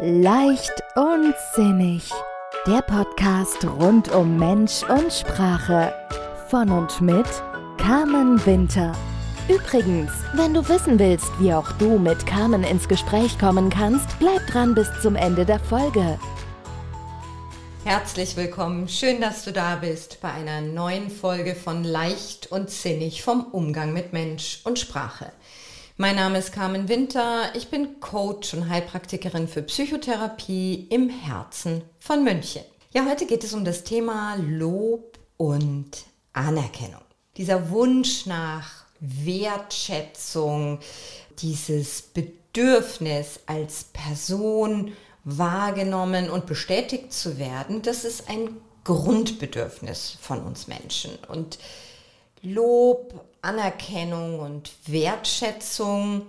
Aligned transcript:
Leicht 0.00 0.82
und 0.94 1.34
sinnig. 1.54 2.10
Der 2.66 2.80
Podcast 2.80 3.62
rund 3.78 4.10
um 4.10 4.38
Mensch 4.38 4.82
und 4.84 5.12
Sprache. 5.12 5.92
Von 6.48 6.70
und 6.70 7.00
mit 7.02 7.26
Carmen 7.76 8.44
Winter. 8.46 8.92
Übrigens, 9.48 10.10
wenn 10.32 10.54
du 10.54 10.66
wissen 10.66 10.98
willst, 10.98 11.30
wie 11.40 11.52
auch 11.52 11.70
du 11.72 11.98
mit 11.98 12.26
Carmen 12.26 12.64
ins 12.64 12.88
Gespräch 12.88 13.38
kommen 13.38 13.68
kannst, 13.68 14.18
bleib 14.18 14.46
dran 14.46 14.74
bis 14.74 14.88
zum 15.02 15.14
Ende 15.14 15.44
der 15.44 15.60
Folge. 15.60 16.18
Herzlich 17.84 18.34
willkommen, 18.36 18.88
schön, 18.88 19.20
dass 19.20 19.44
du 19.44 19.52
da 19.52 19.76
bist 19.76 20.22
bei 20.22 20.30
einer 20.30 20.62
neuen 20.62 21.10
Folge 21.10 21.54
von 21.54 21.84
Leicht 21.84 22.50
und 22.50 22.70
Sinnig 22.70 23.22
vom 23.22 23.44
Umgang 23.52 23.92
mit 23.92 24.14
Mensch 24.14 24.60
und 24.64 24.78
Sprache. 24.78 25.32
Mein 25.98 26.16
Name 26.16 26.36
ist 26.36 26.52
Carmen 26.52 26.90
Winter, 26.90 27.54
ich 27.54 27.68
bin 27.68 28.00
Coach 28.00 28.52
und 28.52 28.68
Heilpraktikerin 28.68 29.48
für 29.48 29.62
Psychotherapie 29.62 30.88
im 30.90 31.08
Herzen 31.08 31.80
von 31.98 32.22
München. 32.22 32.60
Ja, 32.92 33.06
heute 33.06 33.24
geht 33.24 33.42
es 33.44 33.54
um 33.54 33.64
das 33.64 33.82
Thema 33.82 34.36
Lob 34.36 35.18
und 35.38 35.90
Anerkennung. 36.34 37.00
Dieser 37.38 37.70
Wunsch 37.70 38.26
nach 38.26 38.84
Wertschätzung, 39.00 40.80
dieses 41.38 42.02
Bedürfnis 42.02 43.40
als 43.46 43.84
Person 43.84 44.92
wahrgenommen 45.24 46.28
und 46.28 46.44
bestätigt 46.44 47.10
zu 47.10 47.38
werden, 47.38 47.80
das 47.80 48.04
ist 48.04 48.28
ein 48.28 48.50
Grundbedürfnis 48.84 50.18
von 50.20 50.42
uns 50.42 50.68
Menschen. 50.68 51.12
Und 51.28 51.58
Lob, 52.52 53.24
Anerkennung 53.42 54.40
und 54.40 54.72
Wertschätzung, 54.86 56.26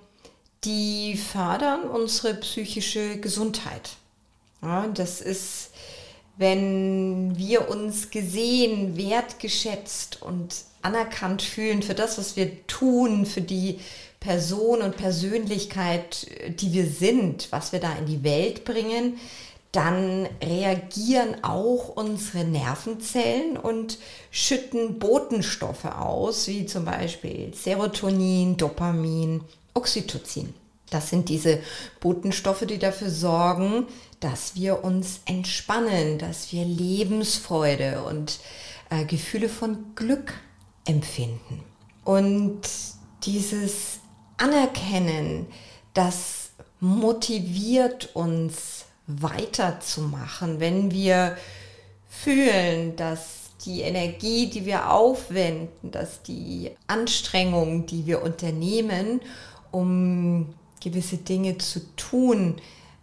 die 0.63 1.15
fördern 1.15 1.83
unsere 1.83 2.33
psychische 2.35 3.19
Gesundheit. 3.19 3.91
Ja, 4.61 4.87
das 4.87 5.21
ist, 5.21 5.71
wenn 6.37 7.37
wir 7.37 7.69
uns 7.69 8.09
gesehen, 8.09 8.97
wertgeschätzt 8.97 10.21
und 10.21 10.55
anerkannt 10.81 11.41
fühlen 11.41 11.83
für 11.83 11.93
das, 11.93 12.17
was 12.17 12.35
wir 12.35 12.65
tun, 12.67 13.25
für 13.25 13.41
die 13.41 13.79
Person 14.19 14.81
und 14.81 14.97
Persönlichkeit, 14.97 16.27
die 16.59 16.73
wir 16.73 16.87
sind, 16.87 17.47
was 17.51 17.71
wir 17.71 17.79
da 17.79 17.93
in 17.95 18.07
die 18.07 18.23
Welt 18.23 18.65
bringen, 18.65 19.19
dann 19.71 20.27
reagieren 20.41 21.43
auch 21.43 21.89
unsere 21.89 22.45
Nervenzellen 22.45 23.57
und 23.57 23.97
schütten 24.31 24.97
Botenstoffe 24.99 25.85
aus, 25.85 26.47
wie 26.47 26.65
zum 26.65 26.85
Beispiel 26.85 27.53
Serotonin, 27.53 28.57
Dopamin, 28.57 29.41
Oxytocin. 29.73 30.53
Das 30.89 31.09
sind 31.09 31.27
diese 31.29 31.59
Botenstoffe, 31.99 32.65
die 32.65 32.79
dafür 32.79 33.09
sorgen, 33.09 33.87
dass 34.19 34.55
wir 34.55 34.83
uns 34.83 35.19
entspannen, 35.25 36.17
dass 36.17 36.51
wir 36.53 36.63
Lebensfreude 36.63 38.03
und 38.03 38.39
äh, 38.89 39.03
Gefühle 39.05 39.49
von 39.49 39.95
Glück 39.95 40.33
empfinden. 40.85 41.63
Und 42.05 42.61
dieses 43.23 43.99
Anerkennen, 44.37 45.47
das 45.93 46.51
motiviert 46.79 48.15
uns 48.15 48.85
weiterzumachen, 49.07 50.59
wenn 50.59 50.91
wir 50.91 51.37
fühlen, 52.09 52.95
dass 52.95 53.51
die 53.65 53.81
Energie, 53.81 54.49
die 54.49 54.65
wir 54.65 54.91
aufwenden, 54.91 55.91
dass 55.91 56.21
die 56.21 56.71
Anstrengungen, 56.85 57.85
die 57.85 58.05
wir 58.05 58.21
unternehmen, 58.21 59.21
um 59.71 60.53
gewisse 60.81 61.17
Dinge 61.17 61.57
zu 61.57 61.81
tun, 61.95 62.55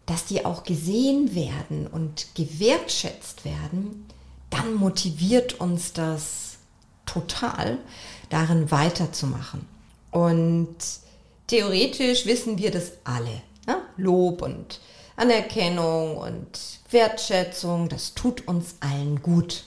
dass 0.06 0.26
die 0.26 0.44
auch 0.44 0.64
gesehen 0.64 1.34
werden 1.34 1.86
und 1.86 2.34
gewertschätzt 2.34 3.44
werden, 3.44 4.06
dann 4.50 4.74
motiviert 4.74 5.60
uns 5.60 5.92
das 5.92 6.58
total, 7.06 7.78
darin 8.30 8.70
weiterzumachen. 8.70 9.66
Und 10.10 10.76
theoretisch 11.46 12.26
wissen 12.26 12.58
wir 12.58 12.70
das 12.70 12.92
alle. 13.04 13.42
Ne? 13.66 13.76
Lob 13.96 14.42
und 14.42 14.80
Anerkennung 15.16 16.16
und 16.16 16.58
Wertschätzung, 16.90 17.88
das 17.88 18.14
tut 18.14 18.46
uns 18.48 18.76
allen 18.80 19.22
gut. 19.22 19.64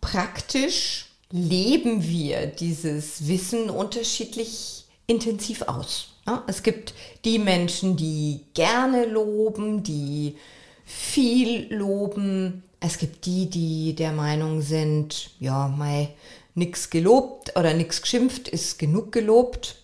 Praktisch 0.00 1.06
leben 1.30 2.02
wir 2.02 2.46
dieses 2.46 3.26
Wissen 3.28 3.70
unterschiedlich 3.70 4.84
intensiv 5.06 5.62
aus. 5.62 6.14
Ja? 6.26 6.44
Es 6.46 6.62
gibt 6.62 6.94
die 7.24 7.38
Menschen, 7.38 7.96
die 7.96 8.40
gerne 8.54 9.06
loben, 9.06 9.82
die 9.82 10.36
viel 10.84 11.72
loben. 11.72 12.64
Es 12.80 12.98
gibt 12.98 13.26
die, 13.26 13.48
die 13.48 13.94
der 13.94 14.12
Meinung 14.12 14.60
sind, 14.60 15.30
ja, 15.38 15.68
mal 15.68 16.08
nichts 16.54 16.90
gelobt 16.90 17.56
oder 17.56 17.72
nichts 17.74 18.02
geschimpft 18.02 18.48
ist 18.48 18.78
genug 18.78 19.12
gelobt. 19.12 19.76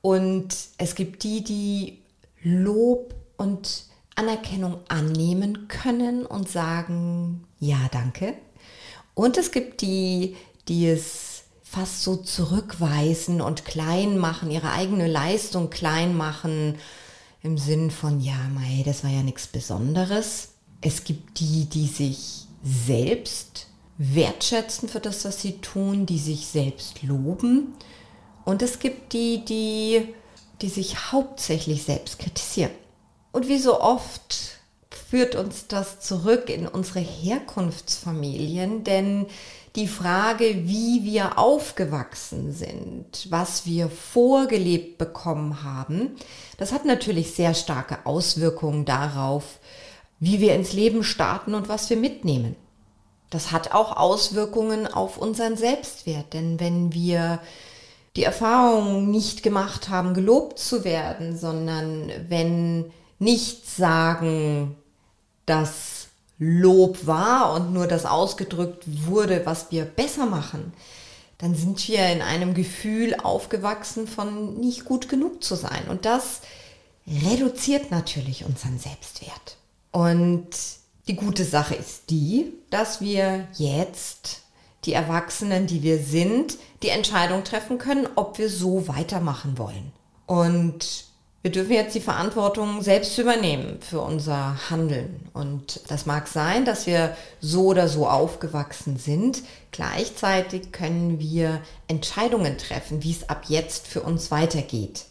Und 0.00 0.54
es 0.78 0.94
gibt 0.94 1.22
die, 1.24 1.42
die 1.42 1.97
Lob 2.42 3.14
und 3.36 3.84
Anerkennung 4.14 4.78
annehmen 4.88 5.68
können 5.68 6.26
und 6.26 6.48
sagen, 6.48 7.44
ja, 7.60 7.88
danke. 7.92 8.34
Und 9.14 9.36
es 9.36 9.52
gibt 9.52 9.80
die, 9.80 10.36
die 10.68 10.88
es 10.88 11.44
fast 11.62 12.02
so 12.02 12.16
zurückweisen 12.16 13.40
und 13.40 13.64
klein 13.64 14.18
machen, 14.18 14.50
ihre 14.50 14.72
eigene 14.72 15.06
Leistung 15.06 15.70
klein 15.70 16.16
machen, 16.16 16.76
im 17.42 17.58
Sinn 17.58 17.90
von, 17.90 18.20
ja, 18.20 18.38
mei, 18.52 18.82
das 18.84 19.04
war 19.04 19.10
ja 19.10 19.22
nichts 19.22 19.46
Besonderes. 19.46 20.50
Es 20.80 21.04
gibt 21.04 21.38
die, 21.38 21.66
die 21.66 21.86
sich 21.86 22.46
selbst 22.64 23.66
wertschätzen 23.98 24.88
für 24.88 25.00
das, 25.00 25.24
was 25.24 25.40
sie 25.42 25.58
tun, 25.58 26.06
die 26.06 26.18
sich 26.18 26.46
selbst 26.46 27.02
loben 27.02 27.74
und 28.48 28.62
es 28.62 28.78
gibt 28.78 29.12
die, 29.12 29.44
die, 29.44 30.14
die 30.62 30.68
sich 30.68 31.12
hauptsächlich 31.12 31.84
selbst 31.84 32.18
kritisieren. 32.18 32.72
Und 33.32 33.48
wie 33.48 33.58
so 33.58 33.80
oft 33.80 34.58
führt 35.10 35.34
uns 35.34 35.66
das 35.68 36.00
zurück 36.00 36.50
in 36.50 36.66
unsere 36.66 37.00
Herkunftsfamilien, 37.00 38.84
denn 38.84 39.26
die 39.76 39.86
Frage, 39.86 40.66
wie 40.66 41.04
wir 41.04 41.38
aufgewachsen 41.38 42.52
sind, 42.52 43.26
was 43.30 43.64
wir 43.64 43.88
vorgelebt 43.88 44.98
bekommen 44.98 45.62
haben, 45.62 46.16
das 46.56 46.72
hat 46.72 46.84
natürlich 46.84 47.34
sehr 47.34 47.54
starke 47.54 48.04
Auswirkungen 48.04 48.84
darauf, 48.84 49.60
wie 50.20 50.40
wir 50.40 50.54
ins 50.54 50.72
Leben 50.72 51.04
starten 51.04 51.54
und 51.54 51.68
was 51.68 51.88
wir 51.90 51.96
mitnehmen. 51.96 52.56
Das 53.30 53.52
hat 53.52 53.72
auch 53.72 53.96
Auswirkungen 53.96 54.86
auf 54.86 55.18
unseren 55.18 55.56
Selbstwert, 55.56 56.32
denn 56.32 56.58
wenn 56.60 56.92
wir 56.92 57.40
die 58.16 58.24
Erfahrung 58.24 59.10
nicht 59.10 59.42
gemacht 59.42 59.88
haben, 59.88 60.14
gelobt 60.14 60.58
zu 60.58 60.84
werden, 60.84 61.36
sondern 61.36 62.10
wenn 62.28 62.90
nicht 63.18 63.68
sagen, 63.68 64.76
dass 65.46 66.08
Lob 66.38 67.06
war 67.06 67.54
und 67.54 67.72
nur 67.72 67.86
das 67.86 68.06
ausgedrückt 68.06 68.84
wurde, 69.06 69.44
was 69.44 69.70
wir 69.70 69.84
besser 69.84 70.26
machen, 70.26 70.72
dann 71.38 71.54
sind 71.54 71.86
wir 71.88 72.06
in 72.08 72.22
einem 72.22 72.54
Gefühl 72.54 73.14
aufgewachsen 73.22 74.06
von 74.06 74.58
nicht 74.58 74.84
gut 74.84 75.08
genug 75.08 75.42
zu 75.42 75.54
sein. 75.54 75.88
Und 75.88 76.04
das 76.04 76.40
reduziert 77.06 77.90
natürlich 77.90 78.44
unseren 78.44 78.78
Selbstwert. 78.78 79.56
Und 79.92 80.48
die 81.06 81.16
gute 81.16 81.44
Sache 81.44 81.74
ist 81.74 82.10
die, 82.10 82.52
dass 82.70 83.00
wir 83.00 83.48
jetzt 83.54 84.42
die 84.84 84.92
Erwachsenen, 84.92 85.66
die 85.66 85.82
wir 85.82 85.98
sind, 85.98 86.56
die 86.82 86.88
Entscheidung 86.88 87.44
treffen 87.44 87.78
können, 87.78 88.08
ob 88.14 88.38
wir 88.38 88.48
so 88.48 88.88
weitermachen 88.88 89.58
wollen. 89.58 89.92
Und 90.26 91.08
wir 91.42 91.52
dürfen 91.52 91.72
jetzt 91.72 91.94
die 91.94 92.00
Verantwortung 92.00 92.82
selbst 92.82 93.16
übernehmen 93.16 93.78
für 93.80 94.00
unser 94.00 94.70
Handeln. 94.70 95.28
Und 95.32 95.80
das 95.88 96.04
mag 96.04 96.26
sein, 96.26 96.64
dass 96.64 96.86
wir 96.86 97.16
so 97.40 97.66
oder 97.66 97.88
so 97.88 98.08
aufgewachsen 98.08 98.98
sind. 98.98 99.42
Gleichzeitig 99.70 100.72
können 100.72 101.20
wir 101.20 101.60
Entscheidungen 101.86 102.58
treffen, 102.58 103.02
wie 103.02 103.12
es 103.12 103.28
ab 103.28 103.44
jetzt 103.48 103.86
für 103.86 104.02
uns 104.02 104.30
weitergeht. 104.30 105.06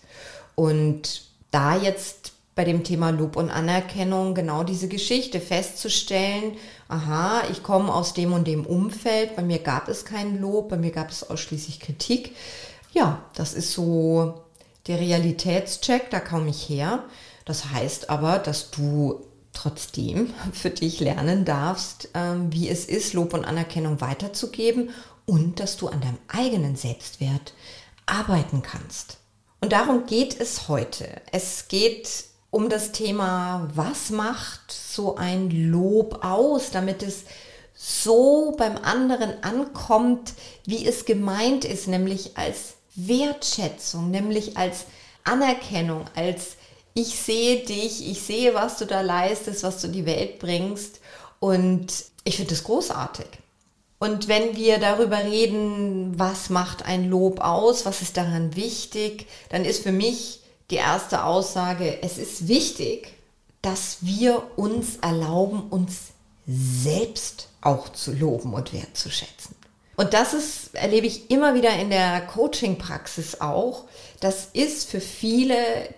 Und 0.55 1.23
da 1.51 1.77
jetzt 1.77 2.33
bei 2.57 2.65
dem 2.65 2.83
Thema 2.83 3.11
Lob 3.11 3.35
und 3.35 3.51
Anerkennung 3.51 4.33
genau 4.33 4.63
diese 4.63 4.87
Geschichte 4.87 5.39
festzustellen, 5.39 6.57
aha, 6.89 7.43
ich 7.51 7.61
komme 7.61 7.93
aus 7.93 8.15
dem 8.15 8.33
und 8.33 8.47
dem 8.47 8.65
Umfeld, 8.65 9.35
bei 9.35 9.43
mir 9.43 9.59
gab 9.59 9.87
es 9.87 10.05
kein 10.05 10.41
Lob, 10.41 10.69
bei 10.69 10.75
mir 10.75 10.89
gab 10.89 11.11
es 11.11 11.29
ausschließlich 11.29 11.79
Kritik. 11.79 12.35
Ja, 12.93 13.23
das 13.35 13.53
ist 13.53 13.73
so 13.73 14.41
der 14.87 14.99
Realitätscheck, 14.99 16.09
da 16.09 16.19
komme 16.19 16.49
ich 16.49 16.67
her. 16.67 17.03
Das 17.45 17.69
heißt 17.69 18.09
aber, 18.09 18.39
dass 18.39 18.71
du 18.71 19.21
trotzdem 19.53 20.33
für 20.51 20.71
dich 20.71 20.99
lernen 20.99 21.45
darfst, 21.45 22.09
ähm, 22.15 22.51
wie 22.51 22.69
es 22.69 22.85
ist, 22.85 23.13
Lob 23.13 23.35
und 23.35 23.45
Anerkennung 23.45 24.01
weiterzugeben 24.01 24.89
und 25.27 25.59
dass 25.59 25.77
du 25.77 25.89
an 25.89 26.01
deinem 26.01 26.17
eigenen 26.27 26.75
Selbstwert 26.75 27.53
arbeiten 28.07 28.63
kannst. 28.63 29.17
Und 29.61 29.73
darum 29.73 30.07
geht 30.07 30.39
es 30.39 30.67
heute. 30.69 31.21
Es 31.31 31.67
geht 31.67 32.25
um 32.49 32.69
das 32.69 32.91
Thema, 32.91 33.69
was 33.73 34.09
macht 34.09 34.71
so 34.71 35.15
ein 35.15 35.49
Lob 35.71 36.23
aus, 36.23 36.71
damit 36.71 37.03
es 37.03 37.23
so 37.75 38.55
beim 38.57 38.77
anderen 38.77 39.43
ankommt, 39.43 40.33
wie 40.65 40.85
es 40.87 41.05
gemeint 41.05 41.65
ist, 41.65 41.87
nämlich 41.87 42.37
als 42.37 42.73
Wertschätzung, 42.95 44.09
nämlich 44.09 44.57
als 44.57 44.85
Anerkennung, 45.23 46.05
als 46.15 46.55
ich 46.93 47.19
sehe 47.19 47.63
dich, 47.63 48.09
ich 48.09 48.23
sehe, 48.23 48.55
was 48.55 48.77
du 48.77 48.85
da 48.85 49.01
leistest, 49.01 49.61
was 49.61 49.81
du 49.81 49.87
in 49.87 49.93
die 49.93 50.05
Welt 50.07 50.39
bringst 50.39 50.99
und 51.39 51.87
ich 52.23 52.37
finde 52.37 52.51
das 52.51 52.63
großartig. 52.63 53.27
Und 53.99 54.27
wenn 54.27 54.55
wir 54.55 54.79
darüber 54.79 55.23
reden, 55.23 56.19
was 56.19 56.49
macht 56.49 56.85
ein 56.85 57.09
Lob 57.09 57.39
aus, 57.39 57.85
was 57.85 58.01
ist 58.01 58.17
daran 58.17 58.55
wichtig, 58.55 59.27
dann 59.49 59.65
ist 59.65 59.83
für 59.83 59.91
mich 59.91 60.39
die 60.69 60.75
erste 60.75 61.23
Aussage, 61.23 62.01
es 62.01 62.17
ist 62.17 62.47
wichtig, 62.47 63.13
dass 63.61 63.97
wir 64.01 64.43
uns 64.55 64.97
erlauben, 64.97 65.63
uns 65.69 66.11
selbst 66.45 67.49
auch 67.61 67.89
zu 67.89 68.13
loben 68.13 68.53
und 68.53 68.73
wertzuschätzen. 68.73 69.55
Und 69.95 70.13
das 70.13 70.35
ist, 70.35 70.75
erlebe 70.75 71.07
ich 71.07 71.31
immer 71.31 71.55
wieder 71.55 71.71
in 71.71 71.89
der 71.89 72.21
Coaching-Praxis 72.21 73.41
auch. 73.41 73.85
Das 74.19 74.49
ist 74.53 74.89
für 74.89 75.01
viele 75.01 75.55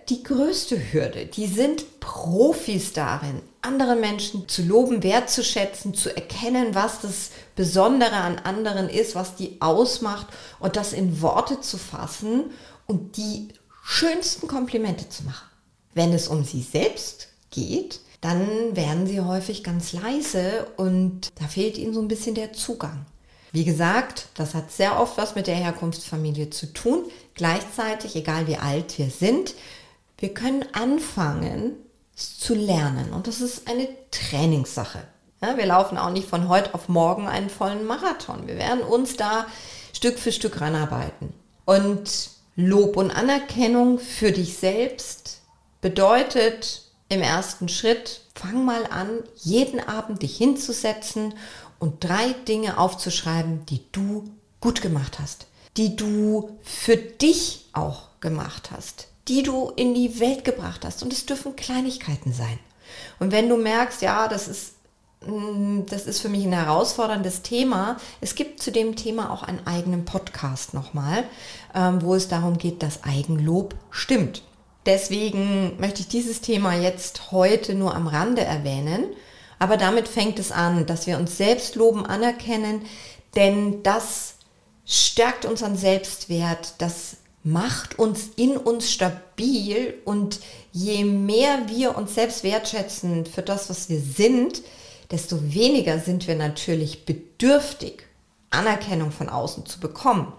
die 0.07 0.23
größte 0.23 0.93
Hürde. 0.93 1.25
Die 1.25 1.47
sind 1.47 1.99
Profis 1.99 2.93
darin, 2.93 3.41
andere 3.61 3.97
Menschen 3.97 4.47
zu 4.47 4.61
loben, 4.61 5.03
wertzuschätzen, 5.03 5.93
zu 5.93 6.15
erkennen, 6.15 6.75
was 6.75 7.01
das 7.01 7.31
Besondere 7.57 8.15
an 8.15 8.39
anderen 8.39 8.87
ist, 8.87 9.15
was 9.15 9.35
die 9.35 9.57
ausmacht 9.59 10.27
und 10.59 10.77
das 10.77 10.93
in 10.93 11.21
Worte 11.21 11.59
zu 11.59 11.77
fassen 11.77 12.51
und 12.87 13.17
die 13.17 13.49
schönsten 13.89 14.47
Komplimente 14.47 15.09
zu 15.09 15.23
machen. 15.23 15.47
Wenn 15.95 16.13
es 16.13 16.27
um 16.27 16.43
sie 16.43 16.61
selbst 16.61 17.29
geht, 17.49 18.01
dann 18.21 18.75
werden 18.75 19.07
sie 19.07 19.19
häufig 19.19 19.63
ganz 19.63 19.93
leise 19.93 20.67
und 20.77 21.29
da 21.39 21.47
fehlt 21.47 21.75
ihnen 21.75 21.95
so 21.95 21.99
ein 21.99 22.07
bisschen 22.07 22.35
der 22.35 22.53
Zugang. 22.53 23.07
Wie 23.51 23.63
gesagt, 23.65 24.27
das 24.35 24.53
hat 24.53 24.71
sehr 24.71 24.99
oft 24.99 25.17
was 25.17 25.33
mit 25.33 25.47
der 25.47 25.55
Herkunftsfamilie 25.55 26.51
zu 26.51 26.71
tun. 26.71 27.05
Gleichzeitig, 27.33 28.15
egal 28.15 28.45
wie 28.45 28.57
alt 28.57 28.99
wir 28.99 29.09
sind, 29.09 29.55
wir 30.19 30.35
können 30.35 30.65
anfangen 30.73 31.73
zu 32.13 32.53
lernen. 32.53 33.11
Und 33.11 33.25
das 33.25 33.41
ist 33.41 33.67
eine 33.67 33.87
Trainingssache. 34.11 34.99
Ja, 35.41 35.57
wir 35.57 35.65
laufen 35.65 35.97
auch 35.97 36.11
nicht 36.11 36.29
von 36.29 36.47
heute 36.47 36.75
auf 36.75 36.89
morgen 36.89 37.27
einen 37.27 37.49
vollen 37.49 37.87
Marathon. 37.87 38.45
Wir 38.45 38.57
werden 38.57 38.81
uns 38.81 39.17
da 39.17 39.47
Stück 39.93 40.19
für 40.19 40.31
Stück 40.31 40.61
ranarbeiten. 40.61 41.33
Und 41.65 42.38
Lob 42.55 42.97
und 42.97 43.11
Anerkennung 43.11 43.99
für 43.99 44.31
dich 44.31 44.57
selbst 44.57 45.41
bedeutet 45.81 46.83
im 47.09 47.21
ersten 47.21 47.69
Schritt, 47.69 48.21
fang 48.35 48.65
mal 48.65 48.85
an, 48.85 49.23
jeden 49.35 49.79
Abend 49.79 50.21
dich 50.21 50.37
hinzusetzen 50.37 51.33
und 51.79 52.03
drei 52.03 52.33
Dinge 52.47 52.77
aufzuschreiben, 52.77 53.65
die 53.65 53.81
du 53.91 54.29
gut 54.61 54.81
gemacht 54.81 55.19
hast, 55.19 55.47
die 55.77 55.95
du 55.95 56.57
für 56.61 56.97
dich 56.97 57.65
auch 57.73 58.09
gemacht 58.19 58.71
hast, 58.71 59.07
die 59.27 59.43
du 59.43 59.71
in 59.75 59.93
die 59.93 60.19
Welt 60.19 60.43
gebracht 60.43 60.85
hast. 60.85 61.01
Und 61.03 61.13
es 61.13 61.25
dürfen 61.25 61.55
Kleinigkeiten 61.55 62.33
sein. 62.33 62.59
Und 63.19 63.31
wenn 63.31 63.49
du 63.49 63.57
merkst, 63.57 64.01
ja, 64.01 64.27
das 64.27 64.47
ist, 64.47 64.73
das 65.21 66.05
ist 66.05 66.21
für 66.21 66.29
mich 66.29 66.45
ein 66.45 66.53
herausforderndes 66.53 67.41
Thema, 67.41 67.97
es 68.21 68.35
gibt 68.35 68.61
zu 68.63 68.71
dem 68.71 68.95
Thema 68.95 69.31
auch 69.31 69.43
einen 69.43 69.67
eigenen 69.67 70.05
Podcast 70.05 70.73
nochmal, 70.73 71.25
ähm, 71.75 72.01
wo 72.01 72.15
es 72.15 72.29
darum 72.29 72.57
geht, 72.57 72.81
dass 72.83 73.03
Eigenlob 73.03 73.75
stimmt. 73.91 74.43
Deswegen 74.85 75.77
möchte 75.77 76.01
ich 76.01 76.07
dieses 76.07 76.39
Thema 76.39 76.73
jetzt 76.73 77.31
heute 77.31 77.75
nur 77.75 77.95
am 77.95 78.07
Rande 78.07 78.43
erwähnen. 78.43 79.05
Aber 79.59 79.75
damit 79.75 80.07
fängt 80.07 80.39
es 80.39 80.53
an, 80.53 80.85
dass 80.85 81.05
wir 81.05 81.17
uns 81.17 81.35
selbst 81.35 81.75
loben, 81.75 82.05
anerkennen, 82.05 82.83
denn 83.35 83.83
das 83.83 84.35
stärkt 84.85 85.45
unseren 85.45 85.75
Selbstwert, 85.75 86.75
das 86.77 87.17
macht 87.43 87.99
uns 87.99 88.29
in 88.37 88.55
uns 88.55 88.89
stabil. 88.89 89.95
Und 90.05 90.39
je 90.71 91.03
mehr 91.03 91.67
wir 91.67 91.97
uns 91.97 92.15
selbst 92.15 92.43
wertschätzen 92.43 93.25
für 93.25 93.41
das, 93.41 93.69
was 93.69 93.89
wir 93.89 93.99
sind, 93.99 94.63
desto 95.11 95.53
weniger 95.53 95.99
sind 95.99 96.27
wir 96.27 96.35
natürlich 96.35 97.05
bedürftig, 97.05 98.03
Anerkennung 98.49 99.11
von 99.11 99.29
außen 99.29 99.65
zu 99.65 99.79
bekommen. 99.79 100.33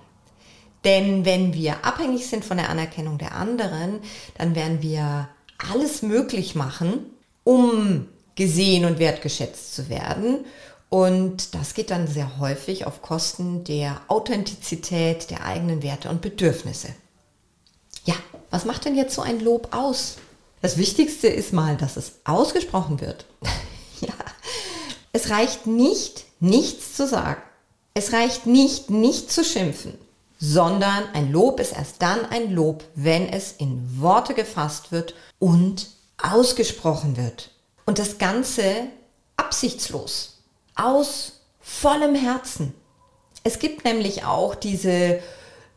Denn 0.85 1.25
wenn 1.25 1.55
wir 1.55 1.85
abhängig 1.85 2.27
sind 2.27 2.45
von 2.45 2.57
der 2.57 2.71
Anerkennung 2.71 3.19
der 3.19 3.35
anderen, 3.35 4.01
dann 4.39 4.55
werden 4.55 4.83
wir 4.83 5.29
alles 5.71 6.03
möglich 6.03 6.55
machen, 6.55 7.07
um 7.45 8.09
gesehen 8.35 8.85
und 8.87 8.99
wertgeschätzt 8.99 9.75
zu 9.75 9.89
werden. 9.89 10.47
Und 10.89 11.55
das 11.55 11.75
geht 11.75 11.91
dann 11.91 12.09
sehr 12.09 12.39
häufig 12.39 12.87
auf 12.87 13.03
Kosten 13.03 13.65
der 13.65 14.01
Authentizität 14.09 15.31
der 15.31 15.45
eigenen 15.45 15.83
Werte 15.83 16.09
und 16.09 16.21
Bedürfnisse. 16.23 16.89
Ja, 18.05 18.15
was 18.51 18.65
macht 18.65 18.87
denn 18.87 18.97
jetzt 18.97 19.15
so 19.15 19.23
ein 19.23 19.41
Lob 19.41 19.75
aus? 19.75 20.17
Das 20.63 20.79
Wichtigste 20.79 21.29
ist 21.29 21.53
mal, 21.53 21.77
dass 21.77 21.97
es 21.97 22.15
ausgesprochen 22.25 23.01
wird. 23.01 23.27
ja, 24.01 24.15
es 25.13 25.31
reicht 25.31 25.67
nicht, 25.67 26.25
nichts 26.41 26.95
zu 26.95 27.07
sagen. 27.07 27.43
Es 27.95 28.13
reicht 28.13 28.47
nicht, 28.47 28.91
nicht 28.91 29.33
zu 29.33 29.45
schimpfen, 29.45 29.99
sondern 30.39 31.05
ein 31.13 31.33
Lob 31.33 31.59
ist 31.61 31.73
erst 31.73 32.01
dann 32.01 32.25
ein 32.27 32.53
Lob, 32.53 32.85
wenn 32.95 33.29
es 33.29 33.53
in 33.53 34.01
Worte 34.01 34.35
gefasst 34.35 34.93
wird 34.93 35.15
und 35.39 35.89
ausgesprochen 36.23 37.17
wird. 37.17 37.51
Und 37.87 37.99
das 37.99 38.19
Ganze 38.19 38.63
absichtslos, 39.37 40.39
aus 40.77 41.41
vollem 41.61 42.15
Herzen. 42.15 42.75
Es 43.43 43.59
gibt 43.59 43.85
nämlich 43.85 44.25
auch 44.25 44.55
diese 44.55 45.19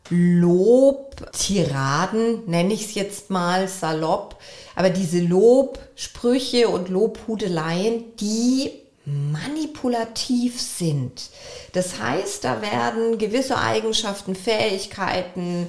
Lobtiraden, 0.10 1.26
nenne 2.46 2.74
ich 2.74 2.86
es 2.88 2.94
jetzt 2.94 3.30
mal 3.30 3.68
salopp, 3.70 4.38
aber 4.76 4.90
diese 4.90 5.20
Lobsprüche 5.22 6.68
und 6.68 6.90
Lobhudeleien, 6.90 8.16
die 8.18 8.83
manipulativ 9.06 10.62
sind. 10.62 11.30
Das 11.74 12.00
heißt, 12.00 12.44
da 12.44 12.62
werden 12.62 13.18
gewisse 13.18 13.58
Eigenschaften, 13.58 14.36
Fähigkeiten 14.36 15.68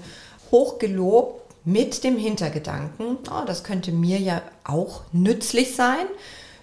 hochgelobt 0.50 1.42
mit 1.64 2.04
dem 2.04 2.18
Hintergedanken, 2.18 3.18
oh, 3.30 3.44
das 3.46 3.64
könnte 3.64 3.90
mir 3.90 4.18
ja 4.18 4.42
auch 4.64 5.02
nützlich 5.12 5.74
sein. 5.74 6.06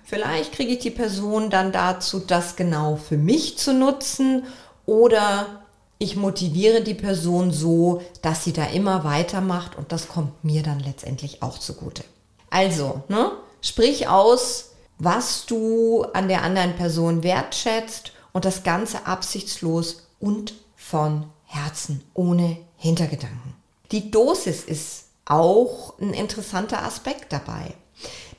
Vielleicht 0.03 0.53
kriege 0.53 0.73
ich 0.73 0.79
die 0.79 0.91
Person 0.91 1.49
dann 1.49 1.71
dazu, 1.71 2.19
das 2.19 2.55
genau 2.55 2.97
für 2.97 3.17
mich 3.17 3.57
zu 3.57 3.73
nutzen 3.73 4.43
oder 4.85 5.63
ich 5.97 6.15
motiviere 6.15 6.81
die 6.81 6.93
Person 6.93 7.51
so, 7.51 8.01
dass 8.21 8.43
sie 8.43 8.53
da 8.53 8.65
immer 8.65 9.03
weitermacht 9.03 9.77
und 9.77 9.91
das 9.91 10.07
kommt 10.07 10.43
mir 10.43 10.63
dann 10.63 10.79
letztendlich 10.79 11.43
auch 11.43 11.59
zugute. 11.59 12.03
Also, 12.49 13.03
ne, 13.07 13.31
sprich 13.61 14.07
aus, 14.07 14.70
was 15.03 15.47
du 15.47 16.03
an 16.13 16.27
der 16.27 16.43
anderen 16.43 16.75
Person 16.75 17.23
wertschätzt 17.23 18.11
und 18.33 18.45
das 18.45 18.61
Ganze 18.61 19.07
absichtslos 19.07 20.07
und 20.19 20.53
von 20.75 21.25
Herzen, 21.45 22.03
ohne 22.13 22.57
Hintergedanken. 22.77 23.55
Die 23.91 24.11
Dosis 24.11 24.63
ist 24.63 25.05
auch 25.25 25.97
ein 25.99 26.13
interessanter 26.13 26.83
Aspekt 26.83 27.33
dabei. 27.33 27.73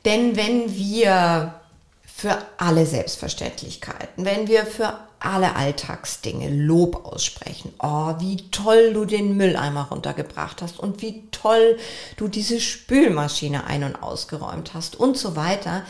Denn 0.04 0.36
wenn 0.36 0.74
wir 0.74 1.54
für 2.04 2.38
alle 2.58 2.86
Selbstverständlichkeiten, 2.86 4.24
wenn 4.24 4.46
wir 4.46 4.64
für 4.64 4.96
alle 5.18 5.56
Alltagsdinge 5.56 6.48
Lob 6.48 7.04
aussprechen, 7.04 7.72
oh, 7.80 8.14
wie 8.18 8.50
toll 8.50 8.92
du 8.92 9.04
den 9.04 9.36
Mülleimer 9.36 9.88
runtergebracht 9.90 10.62
hast 10.62 10.78
und 10.78 11.02
wie 11.02 11.24
toll 11.32 11.78
du 12.16 12.28
diese 12.28 12.60
Spülmaschine 12.60 13.64
ein- 13.64 13.84
und 13.84 14.02
ausgeräumt 14.02 14.74
hast 14.74 14.94
und 14.94 15.16
so 15.16 15.34
weiter, 15.34 15.82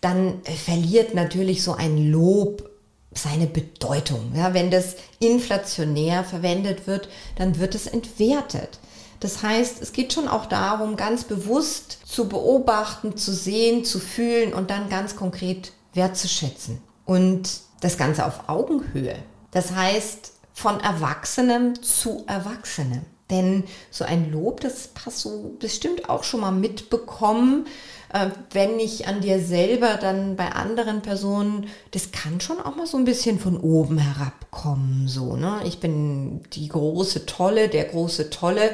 dann 0.00 0.42
verliert 0.64 1.14
natürlich 1.14 1.62
so 1.62 1.74
ein 1.74 2.10
Lob 2.10 2.70
seine 3.12 3.46
Bedeutung. 3.46 4.32
Ja, 4.34 4.54
wenn 4.54 4.70
das 4.70 4.96
inflationär 5.18 6.24
verwendet 6.24 6.86
wird, 6.86 7.08
dann 7.36 7.58
wird 7.58 7.74
es 7.74 7.86
entwertet. 7.86 8.78
Das 9.20 9.42
heißt, 9.42 9.80
es 9.80 9.92
geht 9.92 10.12
schon 10.12 10.28
auch 10.28 10.46
darum, 10.46 10.96
ganz 10.96 11.24
bewusst 11.24 11.98
zu 12.04 12.28
beobachten, 12.28 13.16
zu 13.16 13.32
sehen, 13.32 13.84
zu 13.84 13.98
fühlen 13.98 14.52
und 14.52 14.70
dann 14.70 14.90
ganz 14.90 15.16
konkret 15.16 15.72
wertzuschätzen. 15.94 16.82
Und 17.06 17.60
das 17.80 17.96
Ganze 17.96 18.26
auf 18.26 18.48
Augenhöhe. 18.48 19.16
Das 19.50 19.72
heißt, 19.72 20.32
von 20.52 20.80
Erwachsenem 20.80 21.82
zu 21.82 22.24
Erwachsenem. 22.26 23.04
Denn 23.30 23.64
so 23.90 24.04
ein 24.04 24.30
Lob, 24.30 24.60
das 24.60 24.90
hast 25.04 25.24
du 25.24 25.56
bestimmt 25.58 26.08
auch 26.08 26.22
schon 26.22 26.40
mal 26.40 26.52
mitbekommen, 26.52 27.66
äh, 28.12 28.28
wenn 28.52 28.78
ich 28.78 29.08
an 29.08 29.20
dir 29.20 29.40
selber 29.40 29.98
dann 30.00 30.36
bei 30.36 30.52
anderen 30.52 31.02
Personen, 31.02 31.66
das 31.90 32.12
kann 32.12 32.40
schon 32.40 32.60
auch 32.60 32.76
mal 32.76 32.86
so 32.86 32.96
ein 32.96 33.04
bisschen 33.04 33.40
von 33.40 33.58
oben 33.58 33.98
herabkommen. 33.98 35.08
So, 35.08 35.36
ne? 35.36 35.60
Ich 35.64 35.80
bin 35.80 36.42
die 36.52 36.68
große 36.68 37.26
Tolle, 37.26 37.68
der 37.68 37.84
große 37.84 38.30
Tolle 38.30 38.70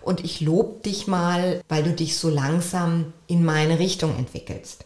und 0.00 0.24
ich 0.24 0.40
lobe 0.40 0.82
dich 0.82 1.06
mal, 1.06 1.60
weil 1.68 1.84
du 1.84 1.92
dich 1.92 2.16
so 2.18 2.28
langsam 2.28 3.12
in 3.28 3.44
meine 3.44 3.78
Richtung 3.78 4.16
entwickelst. 4.16 4.84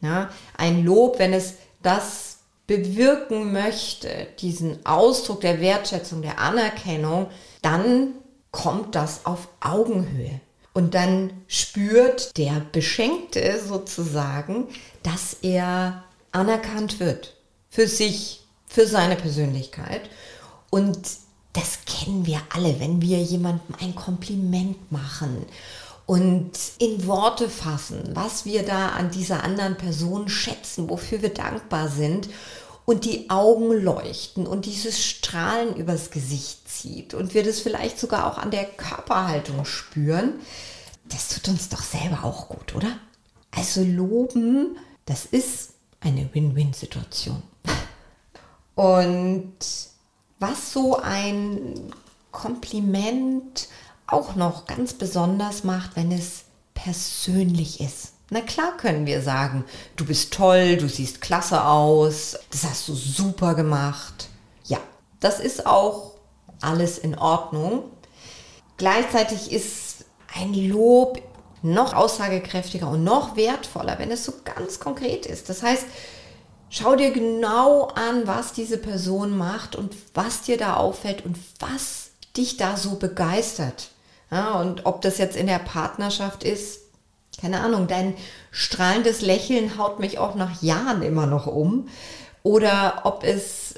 Ja, 0.00 0.30
ein 0.56 0.84
Lob, 0.84 1.18
wenn 1.18 1.32
es 1.32 1.54
das 1.82 2.38
bewirken 2.66 3.52
möchte, 3.52 4.08
diesen 4.40 4.84
Ausdruck 4.86 5.42
der 5.42 5.60
Wertschätzung, 5.60 6.22
der 6.22 6.38
Anerkennung, 6.38 7.28
dann 7.60 8.14
kommt 8.54 8.94
das 8.94 9.26
auf 9.26 9.48
Augenhöhe. 9.60 10.40
Und 10.72 10.94
dann 10.94 11.32
spürt 11.48 12.36
der 12.38 12.62
Beschenkte 12.72 13.60
sozusagen, 13.60 14.68
dass 15.02 15.36
er 15.42 16.04
anerkannt 16.32 17.00
wird 17.00 17.36
für 17.68 17.88
sich, 17.88 18.44
für 18.66 18.86
seine 18.86 19.16
Persönlichkeit. 19.16 20.02
Und 20.70 20.98
das 21.52 21.80
kennen 21.84 22.26
wir 22.26 22.40
alle, 22.52 22.78
wenn 22.78 23.02
wir 23.02 23.20
jemandem 23.20 23.74
ein 23.80 23.94
Kompliment 23.94 24.90
machen 24.90 25.44
und 26.06 26.52
in 26.78 27.06
Worte 27.06 27.48
fassen, 27.48 28.10
was 28.14 28.44
wir 28.44 28.64
da 28.64 28.90
an 28.90 29.10
dieser 29.10 29.42
anderen 29.42 29.76
Person 29.76 30.28
schätzen, 30.28 30.88
wofür 30.88 31.22
wir 31.22 31.34
dankbar 31.34 31.88
sind 31.88 32.28
und 32.84 33.04
die 33.04 33.30
Augen 33.30 33.72
leuchten 33.72 34.46
und 34.46 34.66
dieses 34.66 35.04
Strahlen 35.04 35.76
übers 35.76 36.10
Gesicht 36.10 36.68
zieht 36.68 37.14
und 37.14 37.34
wir 37.34 37.42
das 37.42 37.60
vielleicht 37.60 37.98
sogar 37.98 38.26
auch 38.26 38.38
an 38.38 38.50
der 38.50 38.64
Körperhaltung 38.64 39.64
spüren, 39.64 40.34
das 41.04 41.28
tut 41.28 41.48
uns 41.48 41.68
doch 41.68 41.82
selber 41.82 42.24
auch 42.24 42.48
gut, 42.48 42.74
oder? 42.74 42.98
Also 43.50 43.82
loben, 43.82 44.76
das 45.06 45.26
ist 45.26 45.74
eine 46.00 46.28
Win-Win-Situation. 46.32 47.42
Und 48.74 49.54
was 50.38 50.72
so 50.72 50.96
ein 50.96 51.92
Kompliment 52.32 53.68
auch 54.06 54.34
noch 54.34 54.66
ganz 54.66 54.92
besonders 54.94 55.64
macht, 55.64 55.96
wenn 55.96 56.12
es 56.12 56.44
persönlich 56.74 57.80
ist. 57.80 58.13
Na 58.34 58.40
klar 58.40 58.76
können 58.76 59.06
wir 59.06 59.22
sagen, 59.22 59.64
du 59.94 60.04
bist 60.04 60.34
toll, 60.34 60.76
du 60.76 60.88
siehst 60.88 61.20
klasse 61.20 61.64
aus, 61.64 62.36
das 62.50 62.64
hast 62.64 62.88
du 62.88 62.92
super 62.92 63.54
gemacht. 63.54 64.28
Ja, 64.64 64.78
das 65.20 65.38
ist 65.38 65.66
auch 65.68 66.14
alles 66.60 66.98
in 66.98 67.16
Ordnung. 67.16 67.84
Gleichzeitig 68.76 69.52
ist 69.52 70.06
ein 70.34 70.52
Lob 70.52 71.22
noch 71.62 71.94
aussagekräftiger 71.94 72.90
und 72.90 73.04
noch 73.04 73.36
wertvoller, 73.36 74.00
wenn 74.00 74.10
es 74.10 74.24
so 74.24 74.32
ganz 74.44 74.80
konkret 74.80 75.26
ist. 75.26 75.48
Das 75.48 75.62
heißt, 75.62 75.84
schau 76.70 76.96
dir 76.96 77.12
genau 77.12 77.84
an, 77.94 78.26
was 78.26 78.52
diese 78.52 78.78
Person 78.78 79.38
macht 79.38 79.76
und 79.76 79.94
was 80.12 80.42
dir 80.42 80.56
da 80.56 80.74
auffällt 80.74 81.24
und 81.24 81.38
was 81.60 82.10
dich 82.36 82.56
da 82.56 82.76
so 82.76 82.96
begeistert. 82.96 83.90
Ja, 84.32 84.60
und 84.60 84.86
ob 84.86 85.02
das 85.02 85.18
jetzt 85.18 85.36
in 85.36 85.46
der 85.46 85.60
Partnerschaft 85.60 86.42
ist, 86.42 86.83
keine 87.40 87.60
Ahnung, 87.60 87.86
dein 87.86 88.14
strahlendes 88.50 89.20
Lächeln 89.20 89.78
haut 89.78 90.00
mich 90.00 90.18
auch 90.18 90.34
nach 90.34 90.62
Jahren 90.62 91.02
immer 91.02 91.26
noch 91.26 91.46
um. 91.46 91.88
Oder 92.42 93.02
ob 93.04 93.24
es 93.24 93.74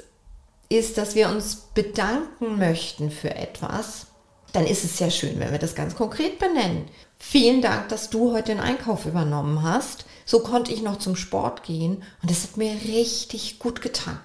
ist, 0.69 0.97
dass 0.97 1.15
wir 1.15 1.29
uns 1.29 1.55
bedanken 1.73 2.57
möchten 2.57 3.09
für 3.09 3.33
etwas, 3.35 4.07
dann 4.53 4.65
ist 4.65 4.83
es 4.83 4.97
sehr 4.97 5.11
schön, 5.11 5.39
wenn 5.39 5.51
wir 5.51 5.59
das 5.59 5.75
ganz 5.75 5.95
konkret 5.95 6.39
benennen. 6.39 6.85
Vielen 7.17 7.61
Dank, 7.61 7.89
dass 7.89 8.09
du 8.09 8.33
heute 8.33 8.51
den 8.51 8.59
Einkauf 8.59 9.05
übernommen 9.05 9.63
hast. 9.63 10.05
So 10.25 10.39
konnte 10.39 10.73
ich 10.73 10.81
noch 10.81 10.99
zum 10.99 11.15
Sport 11.15 11.63
gehen 11.63 12.03
und 12.21 12.31
es 12.31 12.43
hat 12.43 12.57
mir 12.57 12.73
richtig 12.85 13.59
gut 13.59 13.81
getan. 13.81 14.19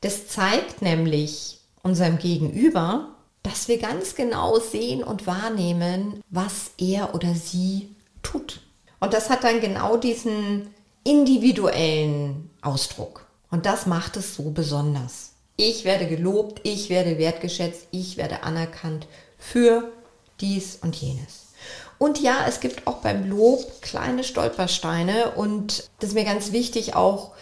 Das 0.00 0.28
zeigt 0.28 0.82
nämlich 0.82 1.60
unserem 1.82 2.18
Gegenüber, 2.18 3.14
dass 3.42 3.68
wir 3.68 3.78
ganz 3.78 4.14
genau 4.14 4.58
sehen 4.58 5.04
und 5.04 5.26
wahrnehmen, 5.26 6.20
was 6.30 6.72
er 6.78 7.14
oder 7.14 7.34
sie 7.34 7.94
tut. 8.22 8.63
Und 9.00 9.12
das 9.12 9.30
hat 9.30 9.44
dann 9.44 9.60
genau 9.60 9.96
diesen 9.96 10.74
individuellen 11.04 12.50
Ausdruck. 12.62 13.26
Und 13.50 13.66
das 13.66 13.86
macht 13.86 14.16
es 14.16 14.34
so 14.34 14.50
besonders. 14.50 15.32
Ich 15.56 15.84
werde 15.84 16.06
gelobt, 16.06 16.60
ich 16.64 16.90
werde 16.90 17.18
wertgeschätzt, 17.18 17.86
ich 17.92 18.16
werde 18.16 18.42
anerkannt 18.42 19.06
für 19.38 19.92
dies 20.40 20.78
und 20.82 20.96
jenes. 20.96 21.52
Und 21.98 22.20
ja, 22.20 22.38
es 22.48 22.60
gibt 22.60 22.86
auch 22.86 22.96
beim 22.96 23.28
Lob 23.28 23.80
kleine 23.80 24.24
Stolpersteine 24.24 25.32
und 25.36 25.88
das 26.00 26.10
ist 26.10 26.14
mir 26.14 26.24
ganz 26.24 26.50
wichtig 26.50 26.96
auch 26.96 27.32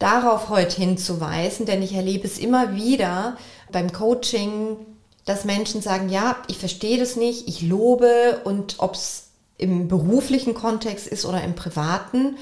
darauf 0.00 0.48
heute 0.48 0.76
hinzuweisen, 0.76 1.64
denn 1.64 1.82
ich 1.82 1.92
erlebe 1.92 2.26
es 2.26 2.38
immer 2.38 2.74
wieder 2.74 3.36
beim 3.70 3.92
Coaching, 3.92 4.76
dass 5.24 5.44
Menschen 5.44 5.80
sagen, 5.80 6.08
ja, 6.08 6.36
ich 6.48 6.58
verstehe 6.58 6.98
das 6.98 7.14
nicht, 7.14 7.46
ich 7.46 7.62
lobe 7.62 8.40
und 8.42 8.76
ob 8.78 8.94
es 8.94 9.28
im 9.62 9.88
beruflichen 9.88 10.54
Kontext 10.54 11.06
ist 11.06 11.24
oder 11.24 11.42
im 11.42 11.54
privaten, 11.54 12.36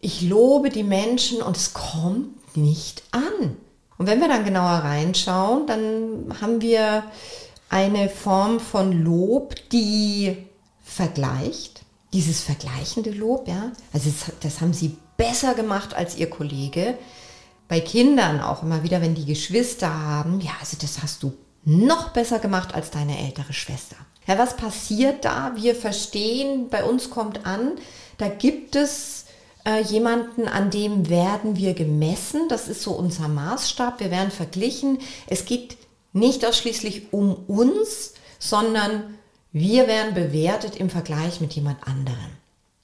ich 0.00 0.22
lobe 0.22 0.70
die 0.70 0.84
Menschen 0.84 1.42
und 1.42 1.56
es 1.56 1.72
kommt 1.72 2.56
nicht 2.56 3.02
an. 3.10 3.56
Und 3.96 4.06
wenn 4.06 4.20
wir 4.20 4.28
dann 4.28 4.44
genauer 4.44 4.84
reinschauen, 4.84 5.66
dann 5.66 6.34
haben 6.40 6.60
wir 6.60 7.04
eine 7.68 8.08
Form 8.08 8.60
von 8.60 8.92
Lob, 8.92 9.54
die 9.72 10.36
vergleicht, 10.84 11.82
dieses 12.12 12.42
vergleichende 12.42 13.10
Lob, 13.10 13.48
ja, 13.48 13.72
also 13.92 14.10
das, 14.10 14.32
das 14.40 14.60
haben 14.60 14.72
sie 14.72 14.96
besser 15.16 15.54
gemacht 15.54 15.94
als 15.94 16.16
ihr 16.16 16.30
Kollege. 16.30 16.96
Bei 17.66 17.80
Kindern 17.80 18.40
auch 18.40 18.62
immer 18.62 18.82
wieder, 18.82 19.02
wenn 19.02 19.14
die 19.14 19.26
Geschwister 19.26 19.92
haben, 19.92 20.40
ja, 20.40 20.52
also 20.60 20.76
das 20.80 21.02
hast 21.02 21.22
du 21.22 21.34
noch 21.64 22.10
besser 22.10 22.38
gemacht 22.38 22.74
als 22.74 22.90
deine 22.90 23.18
ältere 23.18 23.52
Schwester. 23.52 23.96
Ja, 24.28 24.38
was 24.38 24.56
passiert 24.56 25.24
da? 25.24 25.52
Wir 25.56 25.74
verstehen, 25.74 26.68
bei 26.68 26.84
uns 26.84 27.08
kommt 27.08 27.46
an, 27.46 27.72
da 28.18 28.28
gibt 28.28 28.76
es 28.76 29.24
äh, 29.64 29.80
jemanden, 29.80 30.46
an 30.46 30.70
dem 30.70 31.08
werden 31.08 31.56
wir 31.56 31.72
gemessen. 31.72 32.46
Das 32.50 32.68
ist 32.68 32.82
so 32.82 32.92
unser 32.92 33.26
Maßstab. 33.28 34.00
Wir 34.00 34.10
werden 34.10 34.30
verglichen. 34.30 34.98
Es 35.28 35.46
geht 35.46 35.78
nicht 36.12 36.44
ausschließlich 36.44 37.12
um 37.12 37.34
uns, 37.46 38.12
sondern 38.38 39.14
wir 39.52 39.88
werden 39.88 40.12
bewertet 40.12 40.76
im 40.76 40.90
Vergleich 40.90 41.40
mit 41.40 41.54
jemand 41.54 41.86
anderem. 41.86 42.32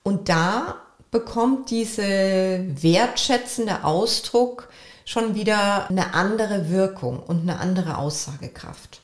Und 0.03 0.31
da 0.31 0.77
bekommt 1.11 1.71
diese 1.71 2.03
wertschätzende 2.03 3.85
Ausdruck 3.85 4.71
schon 5.05 5.35
wieder 5.35 5.91
eine 5.91 6.15
andere 6.15 6.71
Wirkung 6.71 7.19
und 7.21 7.43
eine 7.43 7.61
andere 7.61 7.99
Aussagekraft. 7.99 9.03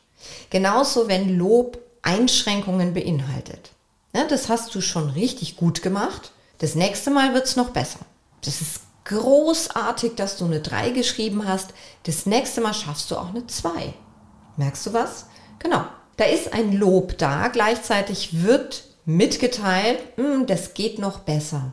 Genauso, 0.49 1.06
wenn 1.06 1.37
Lob 1.37 1.78
Einschränkungen 2.02 2.95
beinhaltet. 2.95 3.71
Ja, 4.14 4.25
das 4.25 4.49
hast 4.49 4.75
du 4.75 4.80
schon 4.80 5.11
richtig 5.11 5.57
gut 5.57 5.83
gemacht. 5.83 6.33
Das 6.59 6.75
nächste 6.75 7.11
Mal 7.11 7.35
wird 7.35 7.47
es 7.47 7.57
noch 7.57 7.71
besser. 7.71 8.00
Das 8.45 8.61
ist 8.61 8.80
großartig, 9.04 10.14
dass 10.14 10.37
du 10.37 10.45
eine 10.45 10.61
3 10.61 10.90
geschrieben 10.90 11.47
hast. 11.47 11.71
Das 12.04 12.26
nächste 12.26 12.61
Mal 12.61 12.75
schaffst 12.75 13.11
du 13.11 13.16
auch 13.16 13.30
eine 13.30 13.47
2. 13.47 13.95
Merkst 14.57 14.87
du 14.87 14.92
was? 14.92 15.26
Genau. 15.59 15.85
Da 16.16 16.25
ist 16.25 16.52
ein 16.52 16.73
Lob 16.73 17.16
da. 17.19 17.49
Gleichzeitig 17.49 18.42
wird 18.45 18.85
mitgeteilt, 19.04 19.99
hm, 20.16 20.47
das 20.47 20.75
geht 20.75 20.99
noch 20.99 21.21
besser. 21.21 21.73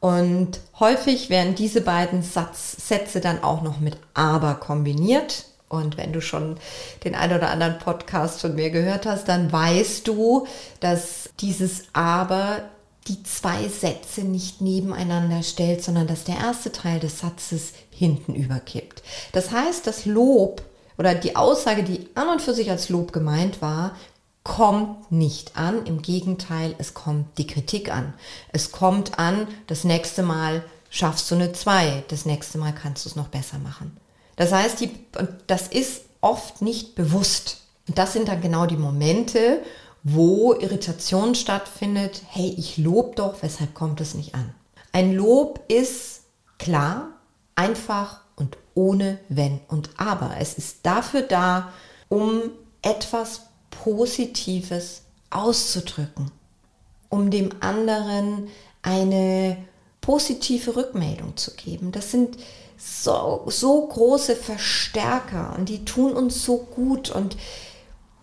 Und 0.00 0.60
häufig 0.78 1.28
werden 1.28 1.54
diese 1.54 1.82
beiden 1.82 2.22
Satz, 2.22 2.88
Sätze 2.88 3.20
dann 3.20 3.42
auch 3.42 3.62
noch 3.62 3.80
mit 3.80 3.98
aber 4.14 4.54
kombiniert. 4.54 5.44
Und 5.70 5.96
wenn 5.96 6.12
du 6.12 6.20
schon 6.20 6.56
den 7.04 7.14
ein 7.14 7.32
oder 7.32 7.48
anderen 7.48 7.78
Podcast 7.78 8.40
von 8.40 8.56
mir 8.56 8.70
gehört 8.70 9.06
hast, 9.06 9.28
dann 9.28 9.50
weißt 9.50 10.06
du, 10.06 10.46
dass 10.80 11.30
dieses 11.38 11.84
aber 11.92 12.62
die 13.06 13.22
zwei 13.22 13.68
Sätze 13.68 14.22
nicht 14.22 14.60
nebeneinander 14.60 15.44
stellt, 15.44 15.82
sondern 15.82 16.08
dass 16.08 16.24
der 16.24 16.36
erste 16.36 16.72
Teil 16.72 16.98
des 16.98 17.20
Satzes 17.20 17.72
hinten 17.88 18.34
überkippt. 18.34 19.02
Das 19.32 19.52
heißt, 19.52 19.86
das 19.86 20.06
Lob 20.06 20.60
oder 20.98 21.14
die 21.14 21.36
Aussage, 21.36 21.84
die 21.84 22.08
an 22.16 22.28
und 22.28 22.42
für 22.42 22.52
sich 22.52 22.68
als 22.68 22.88
Lob 22.88 23.12
gemeint 23.12 23.62
war, 23.62 23.96
kommt 24.42 25.12
nicht 25.12 25.56
an. 25.56 25.86
Im 25.86 26.02
Gegenteil, 26.02 26.74
es 26.78 26.94
kommt 26.94 27.38
die 27.38 27.46
Kritik 27.46 27.94
an. 27.94 28.12
Es 28.52 28.72
kommt 28.72 29.20
an, 29.20 29.46
das 29.68 29.84
nächste 29.84 30.24
Mal 30.24 30.64
schaffst 30.90 31.30
du 31.30 31.36
eine 31.36 31.52
2, 31.52 32.04
das 32.08 32.26
nächste 32.26 32.58
Mal 32.58 32.74
kannst 32.74 33.04
du 33.04 33.08
es 33.08 33.16
noch 33.16 33.28
besser 33.28 33.58
machen. 33.58 33.96
Das 34.40 34.52
heißt, 34.52 34.80
die, 34.80 34.88
das 35.46 35.68
ist 35.68 36.04
oft 36.22 36.62
nicht 36.62 36.94
bewusst. 36.94 37.58
Und 37.86 37.98
das 37.98 38.14
sind 38.14 38.26
dann 38.26 38.40
genau 38.40 38.64
die 38.64 38.78
Momente, 38.78 39.62
wo 40.02 40.54
Irritation 40.54 41.34
stattfindet. 41.34 42.22
Hey, 42.26 42.54
ich 42.56 42.78
lobe 42.78 43.14
doch, 43.16 43.42
weshalb 43.42 43.74
kommt 43.74 44.00
es 44.00 44.14
nicht 44.14 44.34
an? 44.34 44.54
Ein 44.92 45.12
Lob 45.12 45.60
ist 45.68 46.22
klar, 46.56 47.08
einfach 47.54 48.22
und 48.34 48.56
ohne 48.72 49.18
Wenn 49.28 49.60
und 49.68 49.90
Aber. 49.98 50.34
Es 50.38 50.54
ist 50.54 50.78
dafür 50.84 51.20
da, 51.20 51.70
um 52.08 52.40
etwas 52.80 53.42
Positives 53.68 55.02
auszudrücken, 55.28 56.30
um 57.10 57.30
dem 57.30 57.50
anderen 57.60 58.48
eine 58.80 59.58
positive 60.00 60.76
Rückmeldung 60.76 61.36
zu 61.36 61.54
geben. 61.56 61.92
Das 61.92 62.10
sind 62.10 62.38
so, 62.80 63.42
so 63.46 63.86
große 63.86 64.36
Verstärker 64.36 65.54
und 65.56 65.68
die 65.68 65.84
tun 65.84 66.14
uns 66.14 66.42
so 66.44 66.58
gut 66.58 67.10
und 67.10 67.36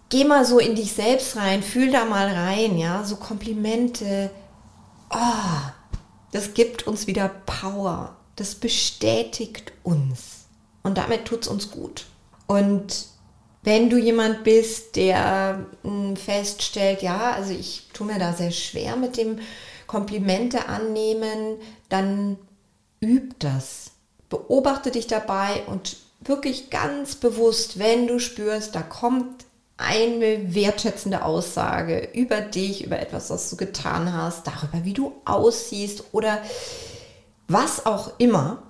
geh 0.09 0.23
mal 0.23 0.45
so 0.45 0.57
in 0.57 0.75
dich 0.75 0.93
selbst 0.93 1.35
rein, 1.35 1.61
fühl 1.61 1.91
da 1.91 2.05
mal 2.05 2.27
rein, 2.27 2.77
ja, 2.77 3.03
so 3.03 3.17
Komplimente. 3.17 4.31
Oh, 5.11 5.71
das 6.31 6.53
gibt 6.53 6.87
uns 6.87 7.07
wieder 7.07 7.29
Power. 7.29 8.15
Das 8.35 8.55
bestätigt 8.55 9.71
uns. 9.83 10.45
Und 10.83 10.97
damit 10.97 11.25
tut 11.25 11.43
es 11.43 11.47
uns 11.47 11.71
gut. 11.71 12.05
Und 12.45 13.07
wenn 13.63 13.89
du 13.89 13.97
jemand 13.97 14.43
bist, 14.43 14.95
der 14.95 15.65
hm, 15.83 16.15
feststellt, 16.15 17.01
ja, 17.01 17.31
also 17.31 17.51
ich 17.51 17.87
tue 17.93 18.07
mir 18.07 18.19
da 18.19 18.33
sehr 18.33 18.51
schwer 18.51 18.95
mit 18.95 19.17
dem 19.17 19.39
Komplimente 19.87 20.67
annehmen, 20.67 21.57
dann 21.89 22.37
üb 23.01 23.39
das. 23.39 23.91
Beobachte 24.29 24.91
dich 24.91 25.07
dabei 25.07 25.63
und 25.67 25.97
wirklich 26.19 26.69
ganz 26.69 27.15
bewusst, 27.15 27.79
wenn 27.79 28.07
du 28.07 28.19
spürst, 28.19 28.75
da 28.75 28.81
kommt 28.81 29.45
eine 29.77 30.55
wertschätzende 30.55 31.23
Aussage 31.23 32.09
über 32.13 32.41
dich, 32.41 32.83
über 32.83 32.99
etwas, 32.99 33.29
was 33.29 33.49
du 33.49 33.57
getan 33.57 34.11
hast, 34.11 34.47
darüber, 34.47 34.83
wie 34.83 34.93
du 34.93 35.13
aussiehst 35.25 36.05
oder 36.11 36.41
was 37.47 37.85
auch 37.85 38.11
immer, 38.17 38.63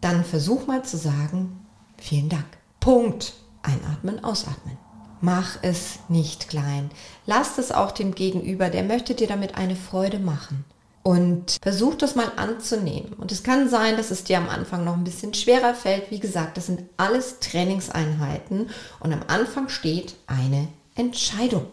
dann 0.00 0.24
versuch 0.24 0.66
mal 0.66 0.84
zu 0.84 0.96
sagen, 0.98 1.66
vielen 1.96 2.28
Dank. 2.28 2.46
Punkt. 2.80 3.34
Einatmen, 3.62 4.24
ausatmen. 4.24 4.76
Mach 5.20 5.58
es 5.62 6.00
nicht 6.08 6.48
klein. 6.48 6.90
Lass 7.26 7.58
es 7.58 7.70
auch 7.70 7.92
dem 7.92 8.14
Gegenüber, 8.14 8.70
der 8.70 8.82
möchte 8.82 9.14
dir 9.14 9.28
damit 9.28 9.56
eine 9.56 9.76
Freude 9.76 10.18
machen. 10.18 10.64
Und 11.02 11.56
versuch 11.60 11.96
das 11.96 12.14
mal 12.14 12.30
anzunehmen. 12.36 13.14
Und 13.14 13.32
es 13.32 13.42
kann 13.42 13.68
sein, 13.68 13.96
dass 13.96 14.12
es 14.12 14.22
dir 14.22 14.38
am 14.38 14.48
Anfang 14.48 14.84
noch 14.84 14.96
ein 14.96 15.02
bisschen 15.02 15.34
schwerer 15.34 15.74
fällt. 15.74 16.10
Wie 16.12 16.20
gesagt, 16.20 16.56
das 16.56 16.66
sind 16.66 16.84
alles 16.96 17.40
Trainingseinheiten. 17.40 18.70
Und 19.00 19.12
am 19.12 19.22
Anfang 19.26 19.68
steht 19.68 20.14
eine 20.28 20.68
Entscheidung. 20.94 21.66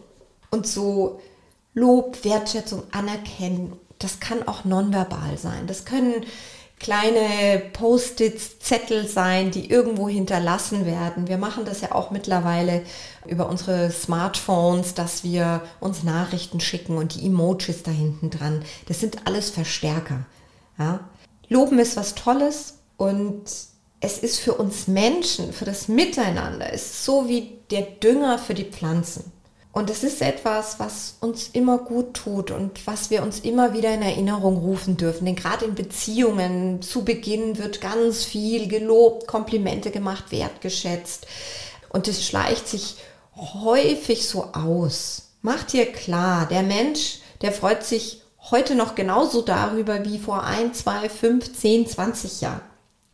Und 0.50 0.66
so 0.66 1.20
Lob, 1.74 2.24
Wertschätzung, 2.24 2.82
Anerkennen, 2.90 3.78
das 4.00 4.18
kann 4.18 4.48
auch 4.48 4.64
nonverbal 4.64 5.38
sein. 5.38 5.66
Das 5.66 5.84
können 5.84 6.24
kleine 6.80 7.62
Post-its, 7.74 8.58
Zettel 8.58 9.06
sein, 9.06 9.50
die 9.50 9.70
irgendwo 9.70 10.08
hinterlassen 10.08 10.86
werden. 10.86 11.28
Wir 11.28 11.36
machen 11.36 11.64
das 11.66 11.82
ja 11.82 11.92
auch 11.92 12.10
mittlerweile 12.10 12.82
über 13.26 13.48
unsere 13.48 13.90
Smartphones, 13.90 14.94
dass 14.94 15.22
wir 15.22 15.62
uns 15.78 16.02
Nachrichten 16.02 16.58
schicken 16.58 16.96
und 16.96 17.14
die 17.14 17.26
Emojis 17.26 17.82
da 17.82 17.90
hinten 17.90 18.30
dran. 18.30 18.64
Das 18.88 18.98
sind 18.98 19.26
alles 19.26 19.50
Verstärker. 19.50 20.26
Ja? 20.78 21.00
Loben 21.48 21.78
ist 21.78 21.96
was 21.96 22.14
Tolles 22.14 22.78
und 22.96 23.42
es 24.00 24.18
ist 24.18 24.40
für 24.40 24.54
uns 24.54 24.88
Menschen, 24.88 25.52
für 25.52 25.66
das 25.66 25.86
Miteinander, 25.86 26.72
ist 26.72 27.04
so 27.04 27.28
wie 27.28 27.58
der 27.70 27.82
Dünger 27.82 28.38
für 28.38 28.54
die 28.54 28.64
Pflanzen. 28.64 29.30
Und 29.72 29.88
es 29.88 30.02
ist 30.02 30.20
etwas, 30.20 30.80
was 30.80 31.14
uns 31.20 31.48
immer 31.52 31.78
gut 31.78 32.14
tut 32.14 32.50
und 32.50 32.86
was 32.88 33.10
wir 33.10 33.22
uns 33.22 33.40
immer 33.40 33.72
wieder 33.72 33.94
in 33.94 34.02
Erinnerung 34.02 34.56
rufen 34.56 34.96
dürfen. 34.96 35.26
Denn 35.26 35.36
gerade 35.36 35.64
in 35.64 35.76
Beziehungen 35.76 36.82
zu 36.82 37.04
Beginn 37.04 37.56
wird 37.56 37.80
ganz 37.80 38.24
viel 38.24 38.66
gelobt, 38.66 39.28
Komplimente 39.28 39.92
gemacht, 39.92 40.32
wertgeschätzt. 40.32 41.28
Und 41.88 42.08
es 42.08 42.26
schleicht 42.26 42.66
sich 42.66 42.96
häufig 43.36 44.26
so 44.26 44.48
aus. 44.52 45.30
Mach 45.40 45.62
dir 45.62 45.86
klar, 45.86 46.46
der 46.46 46.64
Mensch, 46.64 47.20
der 47.40 47.52
freut 47.52 47.84
sich 47.84 48.22
heute 48.50 48.74
noch 48.74 48.96
genauso 48.96 49.40
darüber 49.40 50.04
wie 50.04 50.18
vor 50.18 50.42
ein, 50.42 50.74
zwei, 50.74 51.08
fünf, 51.08 51.56
zehn, 51.56 51.86
zwanzig 51.86 52.40
Jahren. 52.40 52.62